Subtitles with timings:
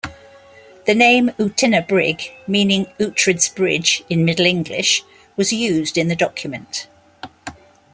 [0.87, 5.03] The name Ughtinabrigg, meaning Oughtred's Bridge in Middle English,
[5.37, 6.87] was used in the document.